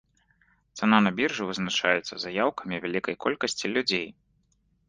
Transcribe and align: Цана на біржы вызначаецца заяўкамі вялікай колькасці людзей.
Цана 0.79 0.99
на 1.07 1.11
біржы 1.19 1.43
вызначаецца 1.49 2.13
заяўкамі 2.23 2.75
вялікай 2.87 3.15
колькасці 3.27 3.75
людзей. 3.75 4.07